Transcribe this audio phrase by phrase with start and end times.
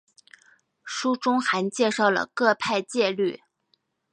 [0.83, 3.41] 书中还介绍了各派戒律。